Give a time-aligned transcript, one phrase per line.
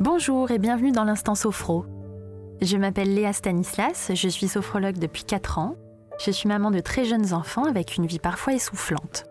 [0.00, 1.84] Bonjour et bienvenue dans l'Instant Sophro.
[2.62, 5.74] Je m'appelle Léa Stanislas, je suis sophrologue depuis 4 ans.
[6.24, 9.24] Je suis maman de très jeunes enfants avec une vie parfois essoufflante.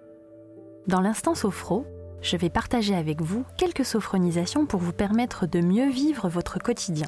[0.86, 1.86] Dans l'Instant Sophro,
[2.22, 7.08] je vais partager avec vous quelques sophronisations pour vous permettre de mieux vivre votre quotidien.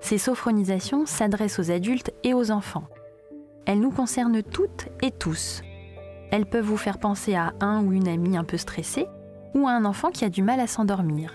[0.00, 2.88] Ces sophronisations s'adressent aux adultes et aux enfants.
[3.66, 5.60] Elles nous concernent toutes et tous.
[6.30, 9.06] Elles peuvent vous faire penser à un ou une amie un peu stressée
[9.54, 11.34] ou à un enfant qui a du mal à s'endormir.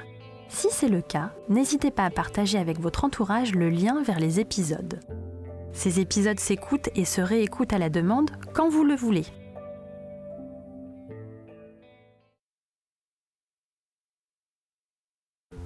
[0.50, 4.39] Si c'est le cas, n'hésitez pas à partager avec votre entourage le lien vers les
[4.39, 4.99] épisodes.
[5.73, 9.25] Ces épisodes s'écoutent et se réécoutent à la demande quand vous le voulez.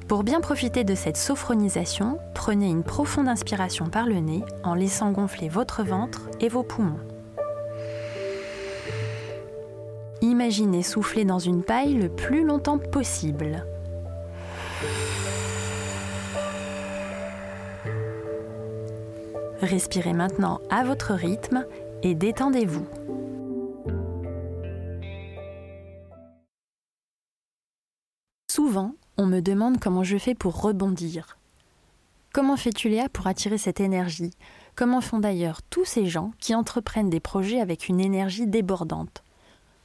[0.09, 5.11] Pour bien profiter de cette sophronisation, prenez une profonde inspiration par le nez en laissant
[5.11, 6.99] gonfler votre ventre et vos poumons.
[10.21, 13.65] Imaginez souffler dans une paille le plus longtemps possible.
[19.63, 21.65] Respirez maintenant à votre rythme
[22.01, 22.85] et détendez-vous.
[28.51, 31.37] Souvent, on me demande comment je fais pour rebondir.
[32.33, 34.33] Comment fais-tu Léa pour attirer cette énergie?
[34.75, 39.23] Comment font d'ailleurs tous ces gens qui entreprennent des projets avec une énergie débordante?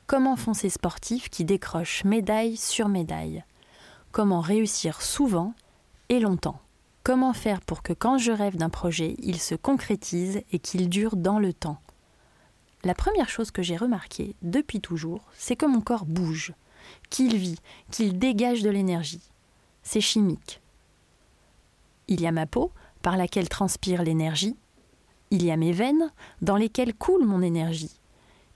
[0.09, 3.45] Comment font ces sportifs qui décrochent médaille sur médaille?
[4.11, 5.55] Comment réussir souvent
[6.09, 6.61] et longtemps?
[7.09, 11.17] Comment faire pour que quand je rêve d'un projet, il se concrétise et qu'il dure
[11.17, 11.81] dans le temps
[12.85, 16.53] La première chose que j'ai remarquée depuis toujours, c'est que mon corps bouge,
[17.09, 19.23] qu'il vit, qu'il dégage de l'énergie.
[19.83, 20.61] C'est chimique.
[22.09, 24.59] Il y a ma peau, par laquelle transpire l'énergie.
[25.31, 27.99] Il y a mes veines, dans lesquelles coule mon énergie.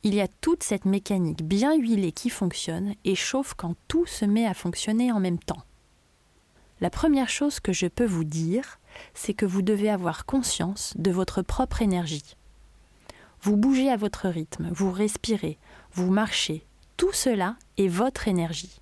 [0.03, 4.27] Il y a toute cette mécanique bien huilée qui fonctionne et chauffe quand tout se
[4.27, 5.65] met à fonctionner en même temps.
[6.83, 8.81] La première chose que je peux vous dire,
[9.15, 12.37] c'est que vous devez avoir conscience de votre propre énergie.
[13.41, 15.59] Vous bougez à votre rythme, vous respirez,
[15.93, 16.67] vous marchez,
[16.97, 18.81] tout cela est votre énergie.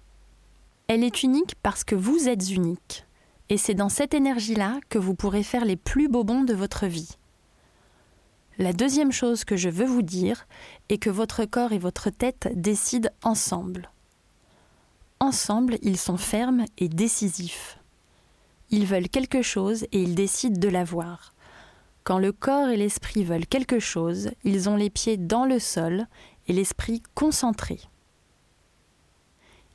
[0.88, 3.04] Elle est unique parce que vous êtes unique,
[3.50, 6.86] et c'est dans cette énergie-là que vous pourrez faire les plus beaux bons de votre
[6.86, 7.18] vie.
[8.56, 10.46] La deuxième chose que je veux vous dire
[10.88, 13.90] est que votre corps et votre tête décident ensemble.
[15.20, 17.76] Ensemble, ils sont fermes et décisifs.
[18.70, 21.34] Ils veulent quelque chose et ils décident de l'avoir.
[22.04, 26.06] Quand le corps et l'esprit veulent quelque chose, ils ont les pieds dans le sol
[26.46, 27.80] et l'esprit concentré.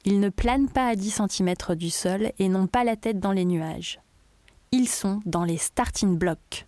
[0.05, 3.31] Ils ne planent pas à 10 cm du sol et n'ont pas la tête dans
[3.31, 4.00] les nuages.
[4.72, 6.66] Ils sont dans les starting blocks.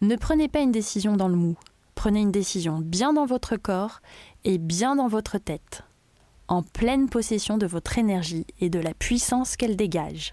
[0.00, 1.56] Ne prenez pas une décision dans le mou.
[1.94, 4.00] Prenez une décision bien dans votre corps
[4.44, 5.82] et bien dans votre tête,
[6.48, 10.32] en pleine possession de votre énergie et de la puissance qu'elle dégage.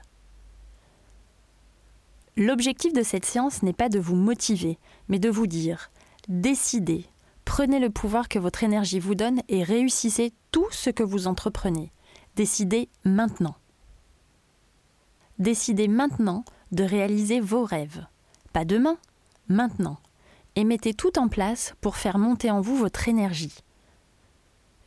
[2.37, 4.77] L'objectif de cette séance n'est pas de vous motiver,
[5.09, 5.89] mais de vous dire
[6.29, 7.05] décidez,
[7.45, 11.91] prenez le pouvoir que votre énergie vous donne et réussissez tout ce que vous entreprenez.
[12.35, 13.55] Décidez maintenant.
[15.39, 18.05] Décidez maintenant de réaliser vos rêves.
[18.53, 18.97] Pas demain,
[19.47, 19.97] maintenant.
[20.55, 23.55] Et mettez tout en place pour faire monter en vous votre énergie.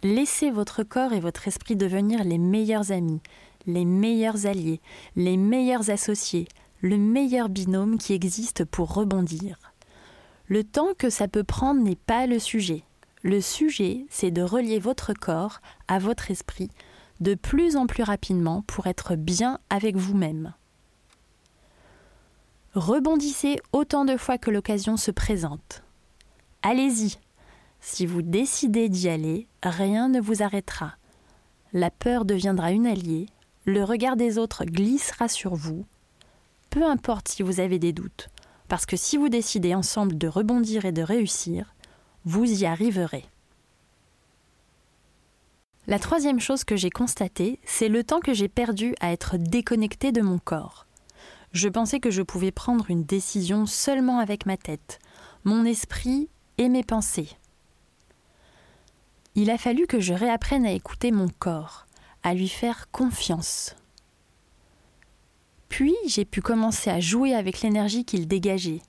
[0.05, 3.21] Laissez votre corps et votre esprit devenir les meilleurs amis,
[3.67, 4.81] les meilleurs alliés,
[5.17, 6.47] les meilleurs associés,
[6.81, 9.59] le meilleur binôme qui existe pour rebondir.
[10.47, 12.83] Le temps que ça peut prendre n'est pas le sujet.
[13.23, 16.71] Le sujet, c'est de relier votre corps à votre esprit
[17.21, 20.55] de plus en plus rapidement pour être bien avec vous-même.
[22.75, 25.83] Rebondissez autant de fois que l'occasion se présente.
[26.63, 27.19] Allez-y.
[27.81, 30.95] Si vous décidez d'y aller, rien ne vous arrêtera.
[31.73, 33.27] La peur deviendra une alliée,
[33.65, 35.85] le regard des autres glissera sur vous,
[36.71, 38.29] peu importe si vous avez des doutes,
[38.69, 41.75] parce que si vous décidez ensemble de rebondir et de réussir,
[42.25, 43.25] vous y arriverez.
[45.87, 50.13] La troisième chose que j'ai constatée, c'est le temps que j'ai perdu à être déconnecté
[50.13, 50.87] de mon corps.
[51.53, 55.01] Je pensais que je pouvais prendre une décision seulement avec ma tête,
[55.43, 56.29] mon esprit
[56.59, 57.31] et mes pensées.
[59.35, 61.87] Il a fallu que je réapprenne à écouter mon corps,
[62.23, 63.75] à lui faire confiance.
[65.71, 68.83] Puis j'ai pu commencer à jouer avec l'énergie qu'il dégageait.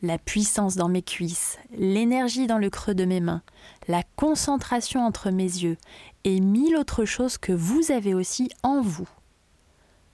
[0.00, 3.42] La puissance dans mes cuisses, l'énergie dans le creux de mes mains,
[3.88, 5.76] la concentration entre mes yeux
[6.22, 9.08] et mille autres choses que vous avez aussi en vous.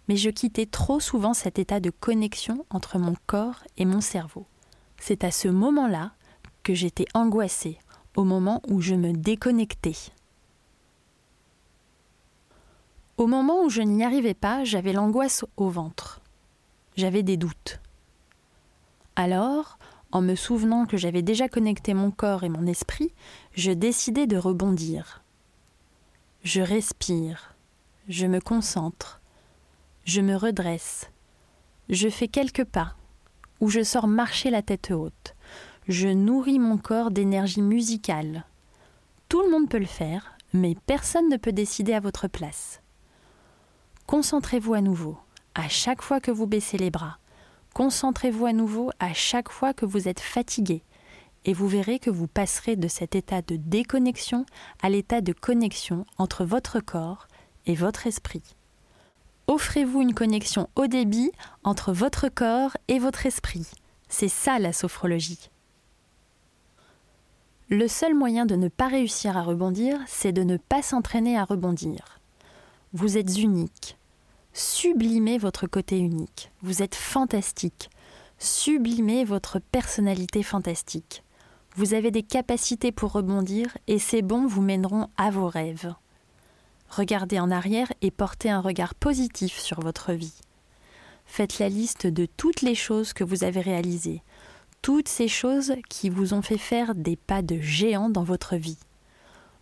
[0.09, 4.47] Mais je quittais trop souvent cet état de connexion entre mon corps et mon cerveau.
[4.99, 6.13] C'est à ce moment-là
[6.63, 7.79] que j'étais angoissée,
[8.17, 9.97] au moment où je me déconnectais.
[13.21, 16.23] Au moment où je n'y arrivais pas, j'avais l'angoisse au ventre.
[16.97, 17.79] J'avais des doutes.
[19.15, 19.79] Alors,
[20.11, 23.13] en me souvenant que j'avais déjà connecté mon corps et mon esprit,
[23.53, 25.23] je décidai de rebondir.
[26.45, 27.55] Je respire,
[28.09, 29.21] je me concentre,
[30.07, 31.11] je me redresse,
[31.91, 32.95] je fais quelques pas,
[33.61, 35.35] ou je sors marcher la tête haute,
[35.89, 38.47] je nourris mon corps d'énergie musicale.
[39.29, 42.81] Tout le monde peut le faire, mais personne ne peut décider à votre place.
[44.11, 45.17] Concentrez-vous à nouveau,
[45.55, 47.19] à chaque fois que vous baissez les bras.
[47.75, 50.83] Concentrez-vous à nouveau à chaque fois que vous êtes fatigué,
[51.45, 54.47] et vous verrez que vous passerez de cet état de déconnexion
[54.83, 57.29] à l'état de connexion entre votre corps
[57.67, 58.43] et votre esprit.
[59.47, 61.31] Offrez-vous une connexion haut débit
[61.63, 63.69] entre votre corps et votre esprit.
[64.09, 65.51] C'est ça la sophrologie.
[67.69, 71.45] Le seul moyen de ne pas réussir à rebondir, c'est de ne pas s'entraîner à
[71.45, 72.19] rebondir.
[72.93, 73.97] Vous êtes unique.
[74.53, 76.51] Sublimez votre côté unique.
[76.63, 77.89] Vous êtes fantastique.
[78.39, 81.23] Sublimez votre personnalité fantastique.
[81.77, 85.95] Vous avez des capacités pour rebondir et ces bons vous mèneront à vos rêves.
[86.89, 90.35] Regardez en arrière et portez un regard positif sur votre vie.
[91.27, 94.23] Faites la liste de toutes les choses que vous avez réalisées,
[94.83, 98.79] toutes ces choses qui vous ont fait faire des pas de géant dans votre vie.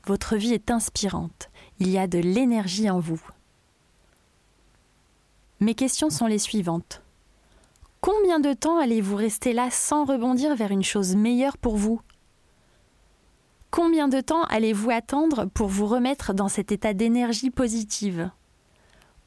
[0.07, 3.21] Votre vie est inspirante, il y a de l'énergie en vous.
[5.61, 7.03] Mes questions sont les suivantes.
[8.01, 12.01] Combien de temps allez-vous rester là sans rebondir vers une chose meilleure pour vous?
[13.73, 18.31] Combien de temps allez-vous attendre pour vous remettre dans cet état d'énergie positive?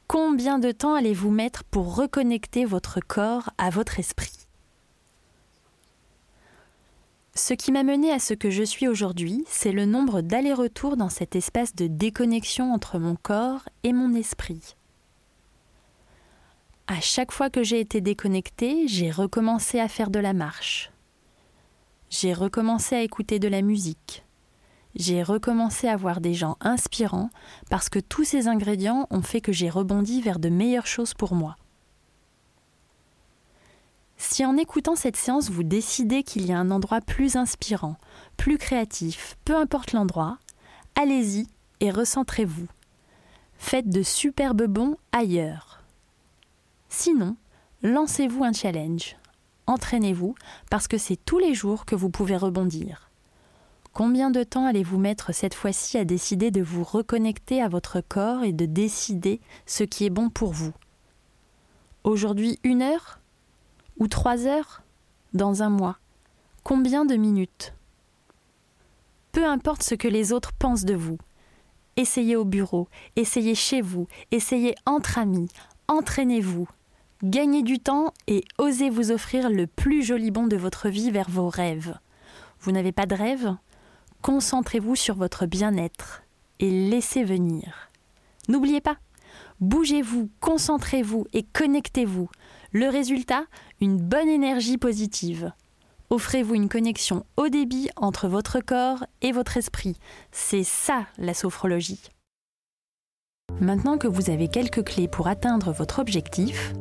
[0.07, 4.47] Combien de temps allez-vous mettre pour reconnecter votre corps à votre esprit?
[7.35, 11.09] Ce qui m'a mené à ce que je suis aujourd'hui, c'est le nombre d'allers-retours dans
[11.09, 14.75] cet espace de déconnexion entre mon corps et mon esprit.
[16.91, 20.91] À chaque fois que j'ai été déconnectée, j'ai recommencé à faire de la marche.
[22.09, 24.25] J'ai recommencé à écouter de la musique.
[24.95, 27.29] J'ai recommencé à voir des gens inspirants
[27.69, 31.33] parce que tous ces ingrédients ont fait que j'ai rebondi vers de meilleures choses pour
[31.33, 31.55] moi.
[34.17, 37.95] Si en écoutant cette séance vous décidez qu'il y a un endroit plus inspirant,
[38.35, 40.39] plus créatif, peu importe l'endroit,
[40.95, 41.47] allez-y
[41.79, 42.67] et recentrez-vous.
[43.57, 45.80] Faites de superbes bons ailleurs.
[46.93, 47.37] Sinon,
[47.83, 49.15] lancez-vous un challenge.
[49.65, 50.35] Entraînez-vous
[50.69, 53.09] parce que c'est tous les jours que vous pouvez rebondir.
[53.93, 58.43] Combien de temps allez-vous mettre cette fois-ci à décider de vous reconnecter à votre corps
[58.43, 60.73] et de décider ce qui est bon pour vous?
[62.03, 63.19] Aujourd'hui une heure?
[63.97, 64.83] Ou trois heures?
[65.33, 65.97] Dans un mois
[66.63, 67.73] Combien de minutes?
[69.31, 71.17] Peu importe ce que les autres pensent de vous.
[71.95, 75.47] Essayez au bureau, essayez chez vous, essayez entre amis,
[75.87, 76.67] entraînez-vous.
[77.23, 81.29] Gagnez du temps et osez vous offrir le plus joli bond de votre vie vers
[81.29, 81.95] vos rêves.
[82.61, 83.55] Vous n'avez pas de rêve?
[84.23, 86.23] Concentrez-vous sur votre bien-être
[86.59, 87.91] et laissez venir.
[88.47, 88.97] N'oubliez pas,
[89.59, 92.27] bougez-vous, concentrez-vous et connectez-vous.
[92.71, 93.43] Le résultat,
[93.81, 95.51] une bonne énergie positive.
[96.09, 99.95] Offrez-vous une connexion haut débit entre votre corps et votre esprit.
[100.31, 102.01] C'est ça la sophrologie.
[103.59, 106.73] Maintenant que vous avez quelques clés pour atteindre votre objectif,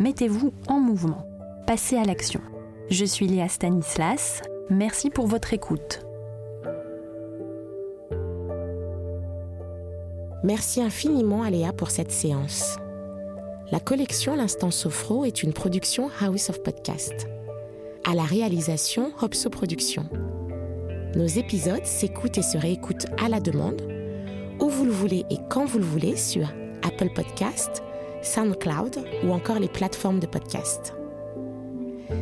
[0.00, 1.28] mettez-vous en mouvement.
[1.66, 2.40] Passez à l'action.
[2.88, 4.42] Je suis Léa Stanislas.
[4.70, 6.00] Merci pour votre écoute.
[10.42, 12.78] Merci infiniment à Léa pour cette séance.
[13.70, 17.28] La collection L'Instant Sophro est une production House of Podcast.
[18.04, 20.08] À la réalisation, Hopso Productions.
[21.14, 23.82] Nos épisodes s'écoutent et se réécoutent à la demande,
[24.60, 26.48] où vous le voulez et quand vous le voulez sur
[26.82, 27.82] Apple Podcast,
[28.22, 30.94] SoundCloud ou encore les plateformes de podcast.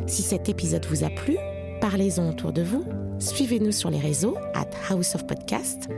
[0.07, 1.37] Si cet épisode vous a plu,
[1.81, 2.83] parlez-en autour de vous,
[3.19, 5.89] suivez-nous sur les réseaux at House of Podcast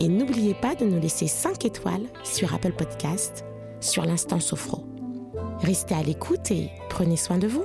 [0.00, 3.44] et n'oubliez pas de nous laisser 5 étoiles sur Apple Podcast
[3.80, 4.84] sur l'instant Sophro.
[5.60, 7.64] Restez à l'écoute et prenez soin de vous.